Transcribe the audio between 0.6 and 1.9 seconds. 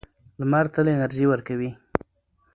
تل انرژي ورکوي.